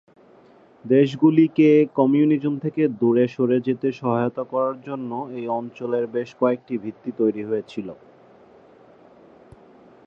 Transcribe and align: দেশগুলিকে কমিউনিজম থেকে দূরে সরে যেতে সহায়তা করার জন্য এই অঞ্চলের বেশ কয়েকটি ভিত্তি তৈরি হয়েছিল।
দেশগুলিকে 0.85 1.69
কমিউনিজম 1.95 2.53
থেকে 2.59 2.81
দূরে 3.01 3.25
সরে 3.27 3.57
যেতে 3.67 3.87
সহায়তা 3.91 4.43
করার 4.43 4.75
জন্য 4.87 5.11
এই 5.37 5.45
অঞ্চলের 5.59 6.05
বেশ 6.07 6.29
কয়েকটি 6.39 6.73
ভিত্তি 6.77 7.11
তৈরি 7.17 7.43
হয়েছিল। 7.43 7.87